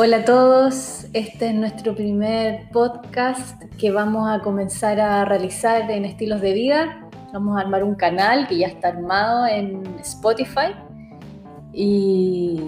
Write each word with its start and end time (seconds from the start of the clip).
Hola 0.00 0.18
a 0.18 0.24
todos, 0.24 1.08
este 1.12 1.48
es 1.48 1.54
nuestro 1.56 1.92
primer 1.92 2.70
podcast 2.70 3.60
que 3.80 3.90
vamos 3.90 4.30
a 4.30 4.38
comenzar 4.44 5.00
a 5.00 5.24
realizar 5.24 5.90
en 5.90 6.04
estilos 6.04 6.40
de 6.40 6.52
vida. 6.52 7.10
Vamos 7.32 7.58
a 7.58 7.62
armar 7.62 7.82
un 7.82 7.96
canal 7.96 8.46
que 8.46 8.58
ya 8.58 8.68
está 8.68 8.90
armado 8.90 9.48
en 9.48 9.82
Spotify 9.98 10.76
y 11.72 12.60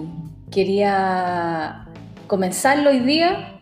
quería 0.51 1.87
comenzarlo 2.27 2.89
hoy 2.89 2.99
día. 2.99 3.61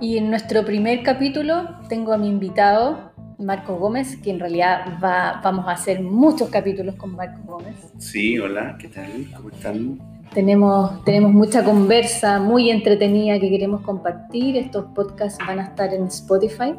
Y 0.00 0.16
en 0.16 0.30
nuestro 0.30 0.64
primer 0.64 1.02
capítulo 1.02 1.76
tengo 1.90 2.14
a 2.14 2.16
mi 2.16 2.28
invitado, 2.28 3.12
Marco 3.38 3.76
Gómez, 3.76 4.16
que 4.16 4.30
en 4.30 4.40
realidad 4.40 4.98
va, 5.04 5.42
vamos 5.44 5.68
a 5.68 5.72
hacer 5.72 6.00
muchos 6.00 6.48
capítulos 6.48 6.94
con 6.94 7.14
Marco 7.16 7.38
Gómez. 7.44 7.76
Sí, 7.98 8.38
hola, 8.38 8.78
¿qué 8.78 8.88
tal? 8.88 9.30
¿Cómo 9.36 9.50
están? 9.50 10.11
Tenemos, 10.34 11.04
tenemos 11.04 11.32
mucha 11.32 11.62
conversa 11.62 12.38
muy 12.38 12.70
entretenida 12.70 13.38
que 13.38 13.50
queremos 13.50 13.82
compartir. 13.82 14.56
Estos 14.56 14.86
podcasts 14.94 15.38
van 15.46 15.58
a 15.58 15.64
estar 15.64 15.92
en 15.92 16.04
Spotify. 16.04 16.74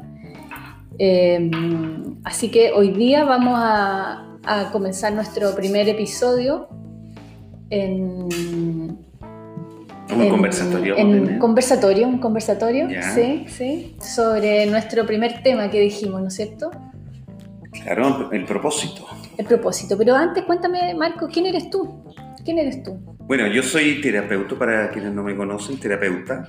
Eh, 0.97 1.51
así 2.23 2.49
que 2.49 2.71
hoy 2.71 2.91
día 2.91 3.23
vamos 3.25 3.53
a, 3.57 4.37
a 4.45 4.71
comenzar 4.71 5.13
nuestro 5.13 5.53
primer 5.55 5.87
episodio 5.87 6.67
en, 7.69 8.23
Un 8.23 8.97
en- 10.09 10.29
conversatorio. 10.29 10.97
En 10.97 11.37
conversatorio, 11.39 12.07
un 12.07 12.17
conversatorio, 12.19 12.87
sí, 13.13 13.45
sí, 13.47 13.95
sobre 13.99 14.65
nuestro 14.65 15.05
primer 15.05 15.43
tema 15.43 15.69
que 15.69 15.79
dijimos, 15.79 16.21
¿no 16.21 16.27
es 16.27 16.35
cierto? 16.35 16.71
Claro, 17.71 18.31
el 18.31 18.45
propósito. 18.45 19.05
El 19.37 19.45
propósito. 19.45 19.95
Pero 19.97 20.15
antes, 20.15 20.43
cuéntame, 20.43 20.93
Marco, 20.95 21.27
¿quién 21.31 21.47
eres 21.47 21.69
tú? 21.71 22.03
¿Quién 22.45 22.59
eres 22.59 22.83
tú? 22.83 22.99
Bueno, 23.27 23.47
yo 23.47 23.63
soy 23.63 24.01
terapeuta, 24.01 24.55
para 24.57 24.89
quienes 24.91 25.13
no 25.13 25.23
me 25.23 25.35
conocen, 25.35 25.79
terapeuta, 25.79 26.47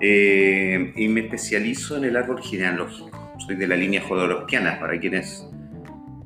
eh, 0.00 0.92
y 0.96 1.08
me 1.08 1.20
especializo 1.20 1.96
en 1.98 2.04
el 2.04 2.16
árbol 2.16 2.42
genealógico. 2.42 3.34
Soy 3.46 3.56
de 3.56 3.66
la 3.66 3.76
línea 3.76 4.02
jodorowskiana, 4.02 4.78
para 4.80 4.98
quienes 4.98 5.46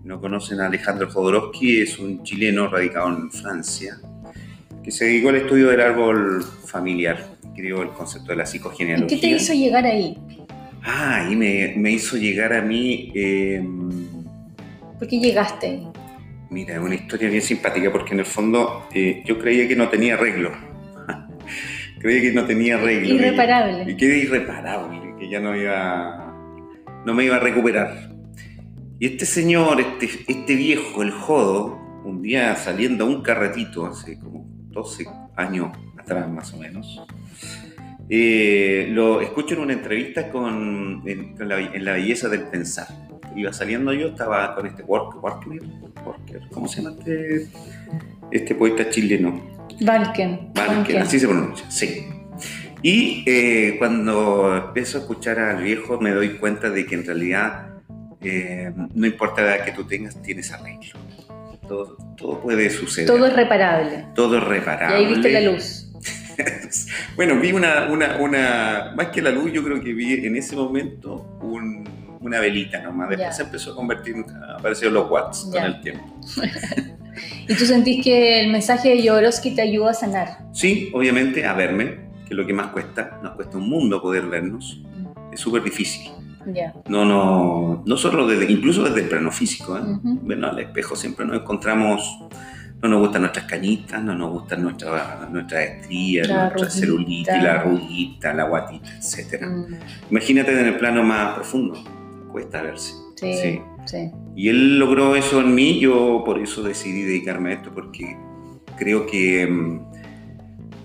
no 0.05 0.21
conocen 0.21 0.61
a 0.61 0.67
Alejandro 0.67 1.11
Jodorowsky, 1.11 1.81
es 1.81 1.99
un 1.99 2.23
chileno 2.23 2.69
radicado 2.69 3.09
en 3.09 3.31
Francia, 3.31 3.97
que 4.83 4.91
se 4.91 5.07
dedicó 5.07 5.31
al 5.31 5.37
estudio 5.37 5.69
del 5.69 5.81
árbol 5.81 6.45
familiar, 6.67 7.19
creó 7.55 7.83
el 7.83 7.91
concepto 7.91 8.29
de 8.29 8.37
la 8.37 8.45
¿Y 8.45 8.47
psicogenealogía. 8.47 9.09
qué 9.09 9.21
te 9.21 9.35
hizo 9.35 9.53
llegar 9.55 9.85
ahí? 9.87 10.17
Ah, 10.83 11.27
y 11.31 11.35
me, 11.37 11.75
me 11.77 11.91
hizo 11.93 12.17
llegar 12.17 12.53
a 12.53 12.61
mí... 12.63 13.11
eh, 13.15 13.65
¿Por 14.99 15.09
qué 15.09 15.19
llegaste? 15.19 15.81
Mira, 16.55 16.75
es 16.75 16.81
una 16.81 16.95
historia 16.95 17.29
bien 17.29 17.43
simpática 17.43 17.91
porque 17.91 18.15
en 18.15 18.21
el 18.21 18.25
fondo 18.25 18.87
eh, 18.95 19.25
yo 19.27 19.41
creía 19.41 19.67
que 19.67 19.75
no 19.75 19.89
tenía 19.89 20.15
arreglo. 20.15 20.53
creía 21.99 22.23
que 22.23 22.33
no 22.33 22.45
tenía 22.45 22.77
arreglo. 22.77 23.13
Irreparable. 23.13 23.91
Y, 23.91 23.97
que 23.97 24.07
era 24.07 24.17
irreparable, 24.17 25.17
que 25.19 25.29
ya 25.29 25.41
no 25.41 25.57
iba, 25.57 26.33
no 27.05 27.13
me 27.13 27.25
iba 27.25 27.35
a 27.35 27.41
recuperar. 27.41 28.09
Y 29.01 29.07
este 29.07 29.27
señor, 29.27 29.81
este, 29.81 30.09
este 30.29 30.55
viejo, 30.55 31.03
el 31.03 31.11
jodo, 31.11 31.77
un 32.05 32.23
día 32.23 32.55
saliendo 32.55 33.05
a 33.05 33.09
un 33.09 33.21
carretito, 33.23 33.87
hace 33.87 34.17
como 34.21 34.47
12 34.71 35.07
años 35.35 35.77
atrás 35.99 36.31
más 36.31 36.55
o 36.55 36.59
menos, 36.59 37.05
eh, 38.09 38.87
lo 38.91 39.21
escucho 39.21 39.57
en 39.57 39.61
una 39.63 39.73
entrevista 39.73 40.31
con, 40.31 41.03
en, 41.05 41.37
con 41.37 41.49
la, 41.49 41.59
en 41.59 41.85
La 41.85 41.95
Belleza 41.95 42.29
del 42.29 42.43
Pensar. 42.43 42.87
Iba 43.35 43.53
saliendo 43.53 43.93
yo, 43.93 44.09
estaba 44.09 44.55
con 44.55 44.67
este 44.67 44.83
Walker, 44.83 45.19
Walker, 45.21 45.49
Walker, 46.05 46.41
¿cómo 46.53 46.69
se 46.69 46.83
llama 46.83 46.97
este, 46.99 47.49
este 48.31 48.55
poeta 48.55 48.89
chileno? 48.91 49.41
Valken. 49.81 50.53
Valken, 50.55 50.99
así 51.03 51.19
se 51.19 51.27
pronuncia, 51.27 51.69
sí. 51.71 52.07
Y 52.83 53.25
eh, 53.27 53.77
cuando 53.79 54.57
empiezo 54.57 54.99
a 54.99 55.01
escuchar 55.01 55.39
al 55.39 55.63
viejo 55.63 55.99
me 56.01 56.11
doy 56.11 56.31
cuenta 56.37 56.69
de 56.71 56.85
que 56.87 56.95
en 56.97 57.07
realidad 57.07 57.71
eh, 58.21 58.73
no 58.95 59.07
importa 59.07 59.43
la 59.43 59.57
edad 59.57 59.65
que 59.65 59.73
tú 59.73 59.85
tengas, 59.85 60.21
tienes 60.23 60.53
arreglo. 60.53 60.99
Todo, 61.67 61.97
todo 62.17 62.41
puede 62.41 62.69
suceder. 62.69 63.09
Todo 63.09 63.27
es 63.27 63.33
reparable. 63.35 64.05
Todo 64.15 64.37
es 64.37 64.43
Y 64.45 64.47
reparable. 64.47 64.97
ahí 64.97 65.07
viste 65.07 65.33
la 65.33 65.41
luz. 65.41 65.91
bueno, 67.17 67.41
vi 67.41 67.53
una, 67.53 67.87
una, 67.91 68.17
una, 68.19 68.93
más 68.95 69.07
que 69.09 69.23
la 69.23 69.31
luz, 69.31 69.51
yo 69.53 69.65
creo 69.65 69.81
que 69.81 69.93
vi 69.95 70.27
en 70.27 70.37
ese 70.37 70.55
momento 70.57 71.39
un- 71.41 71.89
una 72.25 72.41
velita 72.41 72.81
nomás. 72.83 73.11
Después 73.11 73.29
Ya. 73.29 73.33
se 73.33 73.43
empezó 73.43 73.73
a 73.73 73.77
convertir, 73.77 74.17
aparecieron 74.59 74.95
los 74.95 75.11
watts 75.11 75.51
Ya. 75.53 75.61
con 75.63 75.71
el 75.71 75.81
tiempo. 75.81 76.05
¿Y 77.49 77.55
tú 77.55 77.65
sentís 77.67 78.03
que 78.03 78.41
el 78.41 78.51
mensaje 78.51 78.89
de 78.97 79.09
Jodorowsky 79.09 79.55
te 79.55 79.63
ayudó 79.63 79.89
a 79.89 79.95
sanar? 79.95 80.39
Sí, 80.53 80.91
obviamente, 80.95 81.47
a 81.47 81.53
verme, 81.53 82.09
que 82.27 82.31
es 82.31 82.37
lo 82.37 82.47
que 82.47 82.53
más 82.53 82.69
cuesta. 82.69 83.21
Nos 83.23 83.33
cuesta 83.35 83.59
un 83.59 83.69
mundo 83.69 84.01
poder 84.03 84.27
vernos. 84.27 84.83
Es 85.33 85.41
súper 85.41 85.63
difícil. 85.63 86.11
Ya. 86.53 86.75
No, 86.89 87.05
no, 87.05 87.83
no 87.87 87.97
solo 87.97 88.27
desde, 88.27 88.51
incluso 88.53 88.83
desde 88.85 89.03
el 89.03 89.09
plano 89.09 89.31
físico. 89.31 89.77
¿eh? 89.79 89.81
Ujú. 89.83 90.21
Bueno, 90.23 90.49
al 90.49 90.59
espejo 90.59 90.95
siempre 90.97 91.25
nos 91.25 91.37
encontramos, 91.41 92.19
no 92.83 92.89
nos 92.89 93.01
gustan 93.01 93.23
nuestras 93.23 93.47
cañitas, 93.47 94.03
no 94.03 94.15
nos 94.15 94.31
gustan 94.31 94.63
nuestras 94.63 95.31
nuestra 95.31 95.63
estrías, 95.63 96.29
nuestra 96.29 96.69
celulitis, 96.69 97.43
la 97.43 97.61
arruguita, 97.61 98.35
la 98.35 98.45
guatita, 98.45 98.89
etc. 98.97 99.43
Mm, 99.43 99.75
Imagínate 100.11 100.53
en 100.61 100.67
el 100.67 100.77
plano 100.77 101.03
más 101.03 101.35
profundo, 101.35 101.83
cuesta 102.35 102.63
verse. 102.63 102.95
Sí, 103.15 103.33
Sí. 103.35 103.61
sí. 103.87 104.11
Y 104.35 104.49
él 104.49 104.81
logró 104.81 105.15
eso 105.15 105.41
en 105.41 105.55
mí, 105.55 105.79
yo 105.79 106.25
por 106.27 106.41
eso 106.41 106.65
decidí 106.65 107.03
dedicarme 107.03 107.51
a 107.51 107.53
esto, 107.55 107.71
porque 107.73 108.17
creo 108.77 109.07
que 109.07 109.47
mm, 109.47 109.81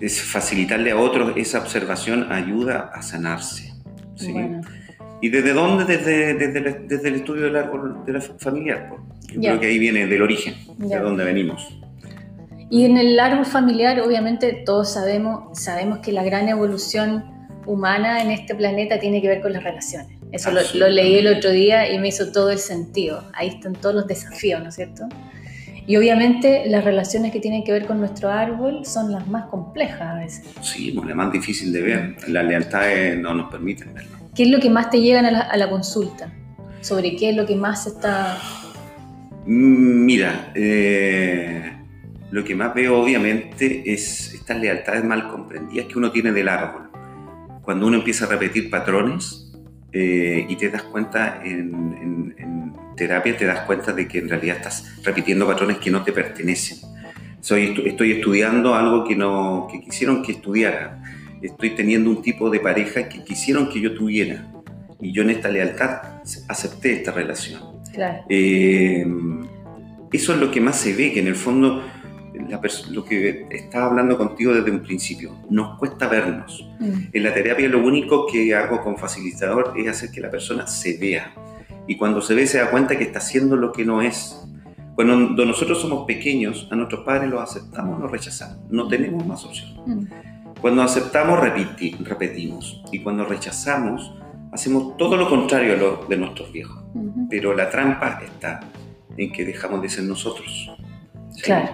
es 0.00 0.22
facilitarle 0.22 0.92
a 0.92 0.96
otros 0.96 1.32
esa 1.36 1.58
observación 1.58 2.30
ayuda 2.30 2.92
a 2.94 3.02
sanarse. 3.02 3.72
¿sí? 4.14 4.32
Bueno. 4.32 4.60
¿Y 5.20 5.28
desde 5.30 5.52
dónde? 5.52 5.84
Desde, 5.86 6.34
desde, 6.34 6.60
desde 6.86 7.08
el 7.08 7.14
estudio 7.16 7.42
del 7.46 7.56
árbol 7.56 8.04
de 8.06 8.12
la 8.12 8.20
familiar. 8.20 8.88
pues. 8.88 9.00
Yo 9.34 9.40
creo 9.40 9.60
que 9.60 9.66
ahí 9.66 9.78
viene 9.80 10.06
del 10.06 10.22
origen, 10.22 10.54
de 10.78 10.98
dónde 11.00 11.24
venimos. 11.24 11.76
Y 12.70 12.84
en 12.84 12.96
el 12.96 13.18
árbol 13.18 13.44
familiar, 13.44 14.00
obviamente, 14.00 14.62
todos 14.64 14.92
sabemos, 14.92 15.58
sabemos 15.60 15.98
que 15.98 16.12
la 16.12 16.22
gran 16.22 16.48
evolución 16.48 17.24
humana 17.66 18.22
en 18.22 18.30
este 18.30 18.54
planeta 18.54 19.00
tiene 19.00 19.20
que 19.20 19.26
ver 19.26 19.40
con 19.40 19.52
las 19.52 19.64
relaciones. 19.64 20.19
Eso 20.32 20.50
lo, 20.50 20.60
lo 20.74 20.88
leí 20.88 21.16
el 21.16 21.26
otro 21.26 21.50
día 21.50 21.92
y 21.92 21.98
me 21.98 22.08
hizo 22.08 22.30
todo 22.30 22.50
el 22.50 22.58
sentido. 22.58 23.24
Ahí 23.34 23.48
están 23.48 23.74
todos 23.74 23.94
los 23.94 24.06
desafíos, 24.06 24.62
¿no 24.62 24.68
es 24.68 24.76
cierto? 24.76 25.08
Y 25.86 25.96
obviamente 25.96 26.62
las 26.66 26.84
relaciones 26.84 27.32
que 27.32 27.40
tienen 27.40 27.64
que 27.64 27.72
ver 27.72 27.84
con 27.84 27.98
nuestro 27.98 28.28
árbol 28.30 28.84
son 28.84 29.10
las 29.10 29.26
más 29.26 29.46
complejas 29.46 30.00
a 30.02 30.14
veces. 30.14 30.44
Sí, 30.62 30.92
pues 30.92 31.08
la 31.08 31.16
más 31.16 31.32
difícil 31.32 31.72
de 31.72 31.82
ver. 31.82 32.16
Las 32.28 32.44
lealtades 32.44 33.18
no 33.18 33.34
nos 33.34 33.50
permiten 33.50 33.92
verlo. 33.92 34.16
¿Qué 34.34 34.44
es 34.44 34.50
lo 34.50 34.60
que 34.60 34.70
más 34.70 34.90
te 34.90 35.00
llegan 35.00 35.26
a 35.26 35.32
la, 35.32 35.40
a 35.40 35.56
la 35.56 35.68
consulta? 35.68 36.32
¿Sobre 36.80 37.16
qué 37.16 37.30
es 37.30 37.36
lo 37.36 37.44
que 37.44 37.56
más 37.56 37.88
está...? 37.88 38.38
Mm, 39.46 40.04
Mira, 40.04 40.52
eh, 40.54 41.72
lo 42.30 42.44
que 42.44 42.54
más 42.54 42.72
veo 42.72 43.02
obviamente 43.02 43.82
es 43.92 44.32
estas 44.34 44.60
lealtades 44.60 45.02
mal 45.02 45.26
comprendidas 45.28 45.86
que 45.86 45.98
uno 45.98 46.12
tiene 46.12 46.30
del 46.30 46.48
árbol. 46.48 46.88
Cuando 47.62 47.88
uno 47.88 47.96
empieza 47.96 48.26
a 48.26 48.28
repetir 48.28 48.70
patrones 48.70 49.49
eh, 49.92 50.46
y 50.48 50.56
te 50.56 50.68
das 50.70 50.82
cuenta 50.82 51.40
en, 51.44 51.74
en- 52.00 52.34
en 52.38 52.72
terapia, 52.96 53.36
te 53.36 53.46
das 53.46 53.60
cuenta 53.60 53.92
de 53.92 54.06
que 54.06 54.18
en 54.18 54.28
realidad 54.28 54.56
estás 54.58 55.00
repitiendo 55.04 55.46
patrones 55.46 55.78
que 55.78 55.90
no 55.90 56.02
te 56.02 56.12
pertenecen. 56.12 56.78
Soy, 57.40 57.74
estoy 57.86 58.12
estudiando 58.12 58.74
algo 58.74 59.04
que, 59.04 59.16
no, 59.16 59.66
que 59.70 59.80
quisieron 59.80 60.22
que 60.22 60.32
estudiara. 60.32 61.02
Estoy 61.40 61.70
teniendo 61.70 62.10
un 62.10 62.20
tipo 62.20 62.50
de 62.50 62.60
pareja 62.60 63.08
que 63.08 63.24
quisieron 63.24 63.70
que 63.70 63.80
yo 63.80 63.94
tuviera. 63.94 64.46
Y 65.00 65.12
yo 65.12 65.22
en 65.22 65.30
esta 65.30 65.48
lealtad 65.48 66.02
acepté 66.48 66.92
esta 66.92 67.12
relación. 67.12 67.62
Claro. 67.94 68.24
Eh, 68.28 69.06
eso 70.12 70.34
es 70.34 70.38
lo 70.40 70.50
que 70.50 70.60
más 70.60 70.76
se 70.76 70.94
ve, 70.94 71.12
que 71.12 71.20
en 71.20 71.28
el 71.28 71.34
fondo, 71.34 71.82
la 72.48 72.60
lo 72.90 73.04
que 73.04 73.46
estaba 73.50 73.86
hablando 73.86 74.16
contigo 74.16 74.52
desde 74.54 74.70
un 74.70 74.80
principio, 74.80 75.36
nos 75.50 75.78
cuesta 75.78 76.08
vernos. 76.08 76.66
Mm, 76.78 76.92
En 77.12 77.22
la 77.22 77.34
terapia 77.34 77.68
lo 77.68 77.84
único 77.84 78.26
que 78.26 78.54
hago 78.54 78.80
con 78.82 78.96
facilitador 78.96 79.74
es 79.76 79.88
hacer 79.88 80.10
que 80.10 80.20
la 80.20 80.30
persona 80.30 80.66
se 80.66 80.96
vea. 80.98 81.32
Y 81.86 81.96
cuando 81.96 82.20
se 82.20 82.34
ve 82.34 82.46
se 82.46 82.58
da 82.58 82.70
cuenta 82.70 82.96
que 82.96 83.04
está 83.04 83.18
haciendo 83.18 83.56
lo 83.56 83.72
que 83.72 83.84
no 83.84 84.00
es. 84.02 84.36
Cuando 84.94 85.44
nosotros 85.46 85.80
somos 85.80 86.04
pequeños, 86.06 86.68
a 86.70 86.76
nuestros 86.76 87.04
padres 87.04 87.30
los 87.30 87.40
aceptamos 87.40 87.98
o 87.98 88.02
los 88.02 88.10
rechazamos. 88.10 88.58
No 88.70 88.86
tenemos 88.88 89.26
más 89.26 89.44
opción. 89.44 89.70
mm. 89.86 90.06
Cuando 90.60 90.82
aceptamos, 90.82 91.38
repiti- 91.40 91.96
repetimos. 92.04 92.82
Y 92.92 92.98
cuando 93.02 93.24
rechazamos, 93.24 94.14
hacemos 94.52 94.96
todo 94.98 95.16
lo 95.16 95.28
contrario 95.28 95.72
a 95.72 95.76
lo 95.76 96.04
de 96.06 96.16
nuestros 96.18 96.52
viejos. 96.52 96.82
Pero 97.30 97.54
la 97.54 97.70
trampa 97.70 98.20
está 98.22 98.60
en 99.16 99.32
que 99.32 99.44
dejamos 99.46 99.80
de 99.80 99.88
ser 99.88 100.04
nosotros. 100.04 100.70
¿sí? 101.30 101.42
Claro. 101.42 101.68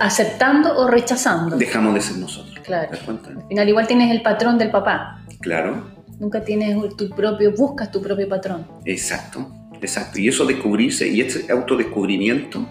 ¿Aceptando 0.00 0.76
o 0.78 0.88
rechazando? 0.88 1.56
Dejamos 1.56 1.94
de 1.94 2.00
ser 2.00 2.16
nosotros. 2.18 2.58
Claro. 2.64 2.88
¿Te 2.90 2.96
das 2.96 3.04
cuenta? 3.04 3.30
Al 3.30 3.48
final 3.48 3.68
igual 3.68 3.86
tienes 3.86 4.10
el 4.10 4.22
patrón 4.22 4.58
del 4.58 4.70
papá. 4.70 5.20
Claro, 5.40 5.92
Nunca 6.20 6.44
tienes 6.44 6.76
tu 6.96 7.10
propio, 7.10 7.52
buscas 7.52 7.90
tu 7.90 8.00
propio 8.00 8.28
patrón. 8.28 8.64
exacto, 8.84 9.50
exacto. 9.82 10.20
Y 10.20 10.28
eso 10.28 10.46
descubrirse 10.46 11.08
y 11.08 11.20
ese 11.20 11.50
autodescubrimiento 11.52 12.64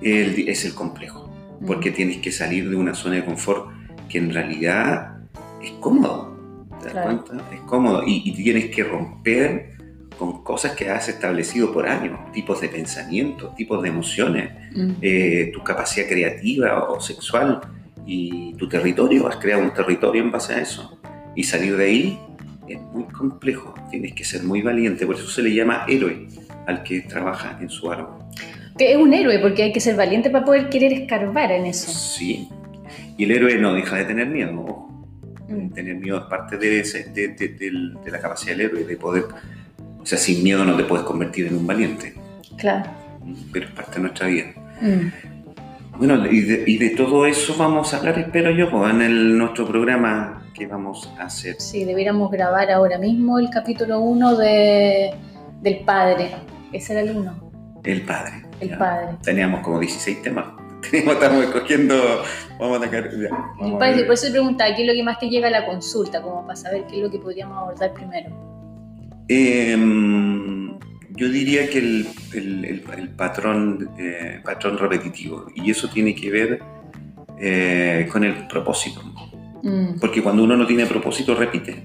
el- 0.00 0.48
es 0.48 0.64
el 0.64 0.74
complejo. 0.74 1.30
Mm. 1.60 1.66
Porque 1.66 1.90
tienes 1.90 2.16
que 2.18 2.32
salir 2.32 2.68
de 2.70 2.76
una 2.76 2.94
zona 2.94 3.16
de 3.16 3.24
confort 3.24 3.68
que 4.08 4.16
en 4.18 4.32
realidad 4.32 5.18
es 5.62 5.72
cómodo. 5.72 6.36
¿Te 6.80 6.84
das 6.86 6.92
Claro. 6.94 7.22
cuenta? 7.26 7.44
Es 7.54 7.60
cómodo. 7.60 8.02
Y, 8.06 8.22
y 8.24 8.32
tienes 8.32 8.70
que 8.74 8.82
romper 8.82 9.72
con 10.20 10.44
cosas 10.44 10.72
que 10.72 10.90
has 10.90 11.08
establecido 11.08 11.72
por 11.72 11.88
años, 11.88 12.30
tipos 12.32 12.60
de 12.60 12.68
pensamientos, 12.68 13.54
tipos 13.56 13.82
de 13.82 13.88
emociones, 13.88 14.50
Mm. 14.76 14.90
eh, 15.00 15.50
tu 15.54 15.64
capacidad 15.64 16.06
creativa 16.06 16.84
o 16.90 17.00
sexual 17.00 17.58
y 18.06 18.52
tu 18.58 18.68
territorio. 18.68 19.26
Has 19.28 19.36
creado 19.36 19.62
un 19.62 19.72
territorio 19.72 20.22
en 20.22 20.30
base 20.30 20.52
a 20.52 20.60
eso. 20.60 21.00
Y 21.34 21.42
salir 21.44 21.74
de 21.78 21.84
ahí 21.86 22.18
es 22.68 22.78
muy 22.92 23.04
complejo. 23.04 23.74
Tienes 23.90 24.12
que 24.12 24.22
ser 24.24 24.42
muy 24.42 24.60
valiente. 24.60 25.06
Por 25.06 25.14
eso 25.14 25.26
se 25.26 25.42
le 25.42 25.54
llama 25.54 25.86
héroe 25.88 26.26
al 26.66 26.82
que 26.82 27.00
trabaja 27.00 27.56
en 27.58 27.70
su 27.70 27.90
árbol. 27.90 28.18
Que 28.76 28.92
es 28.92 28.98
un 28.98 29.14
héroe, 29.14 29.38
porque 29.38 29.62
hay 29.62 29.72
que 29.72 29.80
ser 29.80 29.96
valiente 29.96 30.28
para 30.28 30.44
poder 30.44 30.68
querer 30.68 30.92
escarbar 30.92 31.50
en 31.50 31.64
eso. 31.64 31.90
Sí. 31.90 32.46
Y 33.16 33.24
el 33.24 33.30
héroe 33.30 33.56
no 33.56 33.72
deja 33.72 33.96
de 33.96 34.04
tener 34.04 34.26
miedo. 34.28 34.52
ojo. 34.60 35.06
Mm. 35.48 35.70
Tener 35.70 35.96
miedo 35.96 36.18
es 36.18 36.24
parte 36.24 36.58
de, 36.58 36.80
ese- 36.80 37.04
de, 37.10 37.28
de- 37.28 37.48
del- 37.48 37.94
de 38.04 38.10
la 38.10 38.20
capacidad 38.20 38.52
del 38.54 38.66
héroe, 38.66 38.84
de 38.84 38.96
poder... 38.98 39.24
O 40.02 40.06
sea, 40.06 40.18
sin 40.18 40.42
miedo 40.42 40.64
no 40.64 40.76
te 40.76 40.84
puedes 40.84 41.04
convertir 41.04 41.46
en 41.48 41.56
un 41.56 41.66
valiente, 41.66 42.14
Claro. 42.56 42.90
pero 43.52 43.66
es 43.66 43.72
parte 43.72 43.96
de 43.96 44.00
nuestra 44.00 44.26
vida. 44.26 44.46
Mm. 44.80 45.98
Bueno, 45.98 46.26
y 46.26 46.40
de, 46.40 46.64
y 46.66 46.78
de 46.78 46.90
todo 46.90 47.26
eso 47.26 47.54
vamos 47.58 47.92
a 47.92 47.98
hablar, 47.98 48.18
espero 48.18 48.50
yo, 48.50 48.70
pues, 48.70 48.90
en 48.94 49.02
el, 49.02 49.36
nuestro 49.36 49.66
programa 49.66 50.42
que 50.54 50.66
vamos 50.66 51.12
a 51.18 51.24
hacer. 51.24 51.56
Sí, 51.60 51.84
debiéramos 51.84 52.30
grabar 52.30 52.70
ahora 52.70 52.96
mismo 52.98 53.38
el 53.38 53.50
capítulo 53.50 54.00
1 54.00 54.36
de, 54.36 55.10
del 55.60 55.80
padre. 55.80 56.30
Ese 56.72 56.92
era 56.94 57.02
el 57.02 57.16
1, 57.16 57.50
El 57.84 58.02
padre. 58.02 58.32
el 58.60 58.70
ya. 58.70 58.78
padre. 58.78 59.08
Teníamos 59.22 59.60
como 59.60 59.78
16 59.78 60.22
temas. 60.22 60.46
Teníamos, 60.90 61.14
estamos 61.14 61.44
escogiendo... 61.44 61.94
Vamos 62.58 62.76
a 62.80 62.84
atacar... 62.84 63.10
ya, 63.10 63.28
vamos 63.60 63.78
padre, 63.78 64.04
por 64.04 64.14
eso 64.14 64.30
preguntaba, 64.30 64.74
¿qué 64.74 64.82
es 64.82 64.88
lo 64.88 64.94
que 64.94 65.02
más 65.02 65.18
te 65.18 65.28
llega 65.28 65.48
a 65.48 65.50
la 65.50 65.66
consulta? 65.66 66.22
Como 66.22 66.42
para 66.46 66.56
saber 66.56 66.86
qué 66.88 66.96
es 66.96 67.02
lo 67.02 67.10
que 67.10 67.18
podríamos 67.18 67.58
abordar 67.58 67.92
primero. 67.92 68.30
Em, 69.32 70.76
yo 71.10 71.28
diría 71.28 71.68
que 71.70 71.78
el, 71.78 72.06
el- 72.34 72.64
el- 72.64 72.82
el 72.98 73.08
patrón, 73.10 73.90
eh, 73.98 74.40
patrón 74.44 74.76
repetitivo, 74.76 75.46
y 75.54 75.70
eso 75.70 75.88
tiene 75.88 76.14
que 76.16 76.30
ver 76.30 76.60
eh, 77.42 78.06
con 78.12 78.24
el 78.24 78.46
propósito, 78.48 79.00
Mm, 79.62 79.98
porque 80.00 80.22
cuando 80.22 80.42
uno 80.44 80.56
no 80.56 80.66
tiene 80.66 80.84
propósito 80.86 81.34
repite. 81.34 81.84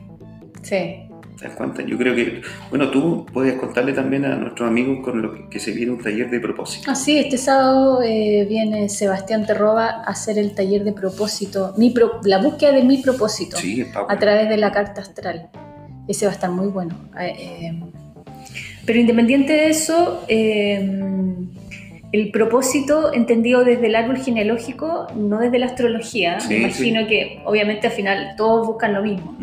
sí. 0.61 1.01
¿Te 1.37 1.47
das 1.49 1.55
cuenta? 1.57 1.81
Yo 1.81 1.97
creo 1.97 2.15
que, 2.15 2.41
bueno, 2.69 2.89
tú 2.89 3.25
puedes 3.33 3.55
contarle 3.55 3.91
también 3.91 4.23
a 4.23 4.35
nuestros 4.37 4.69
amigos 4.69 5.03
con 5.03 5.21
lo 5.21 5.33
que, 5.33 5.49
que 5.49 5.59
se 5.59 5.71
viene 5.71 5.91
un 5.91 6.01
taller 6.01 6.29
de 6.29 6.39
propósito. 6.39 6.89
Ah, 6.89 6.95
sí, 6.95 7.17
este 7.17 7.37
sábado 7.37 8.01
eh, 8.01 8.45
viene 8.49 8.87
Sebastián 8.87 9.45
Terroba 9.45 9.85
a 9.89 10.03
hacer 10.03 10.37
el 10.39 10.55
taller 10.55 10.85
de 10.85 10.93
propósito, 10.93 11.73
mi 11.77 11.89
pro- 11.89 12.21
la 12.23 12.37
búsqueda 12.41 12.71
de 12.71 12.83
mi 12.83 12.99
propósito 12.99 13.57
Sí, 13.57 13.85
a 14.07 14.17
través 14.17 14.47
de 14.47 14.55
la 14.57 14.71
carta 14.71 15.01
astral. 15.01 15.49
Ese 16.07 16.25
va 16.25 16.31
a 16.31 16.35
estar 16.35 16.51
muy 16.51 16.67
bueno. 16.67 16.95
Eh, 17.19 17.35
eh, 17.39 17.79
pero 18.85 18.99
independiente 18.99 19.53
de 19.53 19.69
eso, 19.69 20.23
eh, 20.27 20.87
el 22.11 22.31
propósito 22.31 23.13
entendido 23.13 23.63
desde 23.63 23.87
el 23.87 23.95
árbol 23.95 24.17
genealógico, 24.17 25.07
no 25.15 25.39
desde 25.39 25.59
la 25.59 25.65
astrología. 25.65 26.39
Sí, 26.39 26.49
Me 26.49 26.57
imagino 26.57 27.07
que 27.07 27.41
obviamente 27.45 27.87
al 27.87 27.93
final 27.93 28.35
todos 28.37 28.67
buscan 28.67 28.93
lo 28.93 29.01
mismo, 29.01 29.37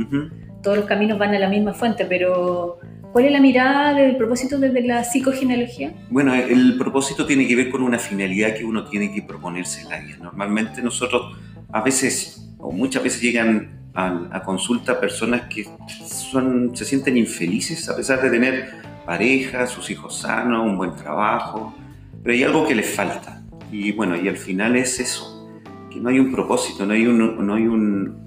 todos 0.63 0.77
los 0.77 0.87
caminos 0.87 1.19
van 1.19 1.35
a 1.35 1.39
la 1.39 1.49
misma 1.49 1.75
fuente, 1.75 2.05
pero 2.05 2.79
¿cuál 3.13 3.25
es 3.25 3.33
la 3.33 3.41
mirada 3.41 3.95
del 3.95 4.17
propósito 4.17 4.59
desde 4.59 4.81
la 4.83 5.03
psicogenealogía? 5.03 5.93
Bueno, 6.09 6.35
el 6.35 6.77
propósito 6.79 7.27
tiene 7.27 7.49
que 7.49 7.57
ver 7.57 7.69
con 7.69 7.83
una 7.83 7.99
finalidad 7.99 8.55
que 8.55 8.65
uno 8.65 8.85
tiene 8.85 9.13
que 9.13 9.23
proponerse 9.23 9.83
en 9.83 9.89
la 9.89 9.99
vida. 9.99 10.17
Normalmente 10.23 10.81
nosotros 10.83 11.37
a 11.73 11.83
veces 11.83 12.55
o 12.59 12.71
muchas 12.71 13.03
veces 13.03 13.21
llegan 13.21 13.82
a, 13.95 14.23
a 14.31 14.43
consulta 14.43 14.99
personas 15.01 15.43
que 15.43 15.67
son, 16.05 16.75
se 16.77 16.85
sienten 16.85 17.17
infelices 17.17 17.89
a 17.89 17.97
pesar 17.97 18.23
de 18.23 18.31
tener 18.31 18.71
pareja, 19.05 19.67
sus 19.67 19.91
hijos 19.91 20.19
sanos, 20.21 20.65
un 20.65 20.77
buen 20.77 20.95
trabajo, 20.97 21.75
pero 22.23 22.35
hay 22.35 22.43
algo 22.45 22.67
que 22.67 22.75
les 22.75 22.95
falta. 22.95 23.43
Y 23.71 23.93
bueno, 23.93 24.17
y 24.17 24.29
al 24.29 24.37
final 24.37 24.77
es 24.77 25.01
eso, 25.01 25.51
que 25.91 25.99
no 26.01 26.09
hay 26.09 26.19
un 26.19 26.31
propósito, 26.33 26.87
no 26.87 26.93
hay, 26.95 27.07
un, 27.07 27.47
no 27.47 27.55
hay 27.55 27.67
un- 27.67 28.21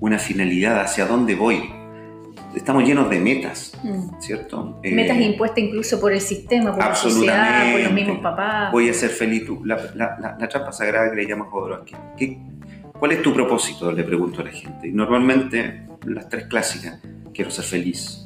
una 0.00 0.18
finalidad 0.18 0.80
hacia 0.80 1.06
dónde 1.06 1.34
voy. 1.34 1.70
Estamos 2.54 2.84
llenos 2.84 3.10
de 3.10 3.20
metas, 3.20 3.72
Mm. 3.82 4.20
¿cierto? 4.20 4.80
Metas 4.82 5.16
Eh, 5.18 5.22
impuestas 5.24 5.58
incluso 5.64 6.00
por 6.00 6.12
el 6.12 6.20
sistema, 6.20 6.70
por 6.74 6.84
la 6.84 6.94
sociedad, 6.94 7.72
por 7.72 7.80
los 7.82 7.92
mismos 7.92 8.18
papás. 8.20 8.72
voy 8.72 8.88
a 8.88 8.94
ser 8.94 9.10
feliz. 9.10 9.44
Tú, 9.46 9.64
la, 9.64 9.76
la, 9.94 10.16
la, 10.20 10.36
la 10.38 10.48
trampa 10.48 10.72
sagrada 10.72 11.10
que 11.10 11.16
le 11.16 11.26
llaman 11.28 11.48
Jodorowsky. 11.48 11.94
¿Qué, 12.16 12.38
¿Cuál 12.98 13.12
es 13.12 13.22
tu 13.22 13.32
propósito? 13.32 13.92
Le 13.92 14.04
pregunto 14.04 14.40
a 14.40 14.44
la 14.44 14.50
gente. 14.50 14.88
Y 14.88 14.92
normalmente 14.92 15.86
las 16.06 16.28
tres 16.28 16.46
clásicas. 16.46 17.00
Quiero 17.34 17.50
ser 17.50 17.64
feliz. 17.64 18.24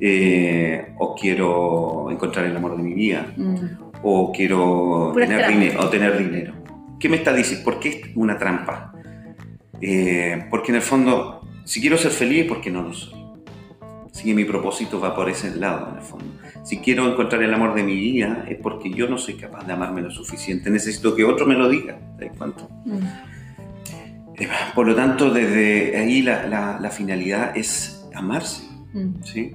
eh, 0.00 0.94
o 0.98 1.14
quiero 1.16 2.08
encontrar 2.10 2.46
el 2.46 2.56
amor 2.56 2.76
de 2.76 2.82
mi 2.84 2.94
vida. 2.94 3.26
Mm. 3.36 3.56
O 4.02 4.30
quiero 4.32 5.10
Puras 5.12 5.28
tener 5.28 5.44
trampas. 5.44 5.60
dinero, 5.60 5.80
o 5.80 5.88
tener 5.88 6.18
dinero. 6.18 6.52
¿Qué 7.00 7.08
me 7.08 7.16
está 7.16 7.32
diciendo? 7.34 7.64
¿Por 7.64 7.80
qué 7.80 7.88
es 7.88 8.00
una 8.14 8.38
trampa? 8.38 8.92
Eh, 9.80 10.46
porque 10.50 10.70
en 10.72 10.76
el 10.76 10.82
fondo, 10.82 11.40
si 11.64 11.80
quiero 11.80 11.96
ser 11.98 12.12
feliz, 12.12 12.46
¿por 12.46 12.60
qué 12.60 12.70
no 12.70 12.82
lo 12.82 12.92
soy? 12.92 13.18
Si 14.12 14.32
mi 14.34 14.44
propósito 14.44 14.98
va 15.00 15.14
por 15.14 15.28
ese 15.28 15.54
lado, 15.56 15.90
en 15.90 15.96
el 15.96 16.02
fondo. 16.02 16.24
Si 16.64 16.78
quiero 16.78 17.10
encontrar 17.10 17.42
el 17.42 17.52
amor 17.54 17.74
de 17.74 17.82
mi 17.82 17.94
vida, 17.94 18.44
es 18.48 18.56
porque 18.58 18.90
yo 18.90 19.08
no 19.08 19.18
soy 19.18 19.34
capaz 19.34 19.64
de 19.66 19.72
amarme 19.72 20.00
lo 20.02 20.10
suficiente. 20.10 20.70
Necesito 20.70 21.14
que 21.14 21.24
otro 21.24 21.46
me 21.46 21.54
lo 21.54 21.68
diga. 21.68 21.98
¿Te 22.18 22.28
cuenta? 22.30 22.66
Mm. 22.84 22.98
Por 24.74 24.86
lo 24.86 24.94
tanto, 24.94 25.30
desde 25.30 25.96
ahí 25.96 26.22
la, 26.22 26.46
la- 26.46 26.78
la 26.80 26.90
finalidad 26.90 27.56
es 27.56 28.04
amarse. 28.14 28.62
Mm. 28.92 29.22
¿sí? 29.24 29.52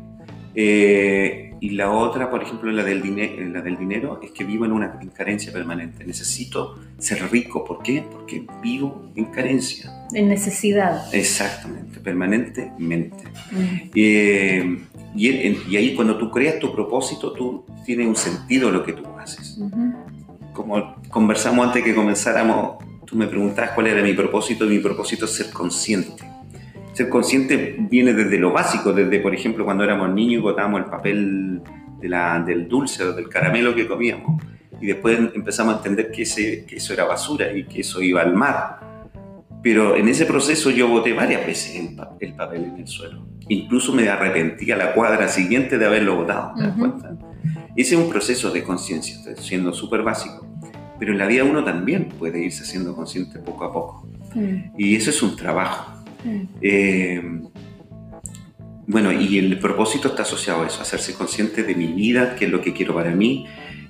Eh, 0.56 1.52
y 1.60 1.70
la 1.72 1.92
otra, 1.92 2.30
por 2.30 2.44
ejemplo, 2.44 2.70
la 2.72 2.84
del, 2.84 3.54
la 3.54 3.62
del 3.62 3.78
dinero, 3.78 4.20
es 4.22 4.32
que 4.32 4.44
vivo 4.44 4.66
en 4.66 4.74
una 4.74 5.00
en 5.02 5.08
carencia 5.10 5.52
permanente. 5.54 6.06
Necesito 6.06 6.78
ser 6.98 7.32
rico. 7.32 7.64
¿Por 7.64 7.82
qué? 7.82 8.04
Porque 8.12 8.46
vivo 8.62 9.10
en 9.16 9.26
carencia. 9.26 9.90
En 10.14 10.28
necesidad. 10.28 11.04
Exactamente, 11.14 12.00
permanentemente. 12.02 13.24
Mm. 13.52 13.90
Eh, 13.96 14.78
y, 15.16 15.28
en- 15.30 15.58
y 15.70 15.78
ahí 15.78 15.96
cuando 15.96 16.18
tú 16.18 16.30
creas 16.30 16.60
tu 16.60 16.74
propósito, 16.74 17.32
tú 17.32 17.66
tienes 17.86 18.08
un 18.08 18.16
sentido 18.18 18.70
lo 18.70 18.84
que 18.86 18.94
tú 18.94 19.04
haces. 19.18 19.58
Como 20.52 20.96
conversamos 21.10 21.66
antes 21.68 21.84
que 21.84 21.96
comenzáramos, 21.96 22.84
tú 23.06 23.16
me 23.16 23.28
preguntabas 23.28 23.72
cuál 23.72 23.88
era 23.88 24.02
mi 24.02 24.14
propósito. 24.14 24.66
Mi 24.66 24.80
propósito 24.80 25.26
es 25.26 25.32
ser 25.32 25.52
consciente. 25.52 26.24
Ser 26.94 27.10
consciente 27.10 27.76
viene 27.90 28.14
desde 28.14 28.38
lo 28.38 28.52
básico, 28.52 28.94
desde, 28.94 29.20
por 29.20 29.34
ejemplo, 29.34 29.66
cuando 29.66 29.84
éramos 29.84 30.10
niños 30.14 30.34
y 30.40 30.44
botábamos 30.44 30.82
el 30.82 30.86
papel 30.86 31.62
de 32.00 32.10
la- 32.10 32.40
del 32.40 32.68
dulce 32.68 33.04
o 33.04 33.14
del 33.14 33.30
caramelo 33.30 33.74
que 33.74 33.88
comíamos. 33.88 34.42
Y 34.82 34.88
después 34.88 35.18
empezamos 35.34 35.74
a 35.76 35.78
entender 35.78 36.12
que, 36.12 36.24
ese- 36.24 36.66
que 36.66 36.76
eso 36.78 36.94
era 36.94 37.06
basura 37.06 37.52
y 37.56 37.64
que 37.66 37.82
eso 37.82 38.02
iba 38.02 38.22
al 38.22 38.36
mar. 38.36 38.80
Pero 39.64 39.96
en 39.96 40.10
ese 40.10 40.26
proceso 40.26 40.70
yo 40.72 40.88
boté 40.90 41.14
varias 41.14 41.46
veces 41.48 41.76
el, 41.78 41.96
pa- 41.96 42.16
el 42.20 42.34
papel 42.34 42.66
en 42.66 42.78
el 42.80 42.88
suelo. 42.88 43.26
Incluso 43.48 43.94
me 43.94 44.10
arrepentí 44.10 44.70
a 44.72 44.78
la 44.78 44.94
cuadra 44.94 45.28
siguiente 45.30 45.78
de 45.78 45.86
haberlo 45.86 46.16
botado. 46.18 46.54
¿te 46.56 46.64
das 46.64 46.72
Ujú. 46.78 46.80
cuenta? 46.80 47.16
Ese 47.76 47.96
es 47.96 48.02
un 48.02 48.10
proceso 48.10 48.52
de 48.52 48.62
conciencia, 48.64 49.16
siendo 49.38 49.74
súper 49.74 50.04
básico. 50.04 50.46
Pero 51.04 51.12
en 51.12 51.20
la 51.20 51.28
vida 51.28 51.44
uno 51.44 51.66
también 51.66 52.06
puede 52.18 52.40
irse 52.46 52.64
haciendo 52.64 52.96
consciente 52.96 53.38
poco 53.40 53.66
a 53.66 53.74
poco. 53.74 54.08
Mm. 54.36 54.72
Y 54.78 54.96
eso 54.96 55.10
es 55.10 55.22
un 55.22 55.36
trabajo. 55.36 56.02
Mm. 56.24 56.42
Eh, 56.62 57.42
bueno, 58.88 59.12
y 59.12 59.38
el 59.38 59.60
propósito 59.60 60.08
está 60.08 60.22
asociado 60.22 60.64
a 60.64 60.68
eso, 60.68 60.82
hacerse 60.82 61.14
consciente 61.14 61.64
de 61.64 61.76
mi 61.76 61.88
vida, 61.88 62.38
qué 62.38 62.46
es 62.46 62.52
lo 62.52 62.62
que 62.62 62.72
quiero 62.72 62.96
para 62.96 63.12
mí. 63.12 63.46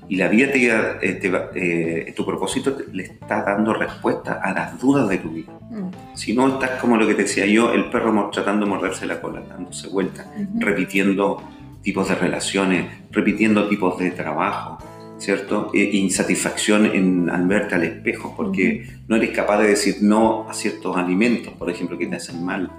Y 0.09 0.15
la 0.15 0.27
vida 0.27 0.51
te, 0.51 0.65
eh, 0.65 1.13
te 1.13 1.31
eh, 1.53 2.13
tu 2.15 2.25
propósito 2.25 2.73
te- 2.73 2.91
le 2.91 3.03
está 3.03 3.43
dando 3.43 3.75
respuesta 3.75 4.39
a 4.43 4.51
las 4.51 4.81
dudas 4.81 5.07
de 5.07 5.19
tu 5.19 5.29
vida. 5.29 5.53
Mm. 5.69 6.15
Si 6.15 6.33
no, 6.33 6.47
estás 6.47 6.81
como 6.81 6.97
lo 6.97 7.05
que 7.05 7.13
te 7.13 7.21
decía 7.21 7.45
yo, 7.45 7.73
el 7.73 7.91
perro 7.91 8.31
tratando 8.33 8.65
de 8.65 8.71
morderse 8.71 9.05
la 9.05 9.21
cola, 9.21 9.43
dándose 9.47 9.87
vueltas, 9.87 10.25
repitiendo 10.57 11.43
tipos 11.83 12.09
de 12.09 12.15
relaciones, 12.15 12.87
repitiendo 13.11 13.69
tipos 13.69 13.99
de 13.99 14.09
trabajo, 14.09 14.79
¿cierto? 15.17 15.71
E- 15.73 15.95
insatisfacción 15.97 16.85
en, 16.85 17.29
al 17.29 17.47
verte 17.47 17.75
al 17.75 17.83
espejo, 17.83 18.33
porque 18.35 18.87
no 19.07 19.15
eres 19.15 19.31
capaz 19.31 19.59
de 19.61 19.67
decir 19.69 19.97
no 20.01 20.49
a 20.49 20.53
ciertos 20.53 20.95
alimentos, 20.97 21.53
por 21.53 21.69
ejemplo, 21.69 21.97
que 21.97 22.07
te 22.07 22.15
hacen 22.15 22.43
mal, 22.43 22.71